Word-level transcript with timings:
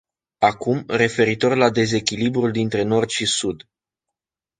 Acum, 0.39 0.83
referitor 0.87 1.55
la 1.55 1.69
dezechilibrul 1.69 2.51
dintre 2.51 2.83
nord 2.83 3.09
și 3.09 3.25
sud. 3.25 3.67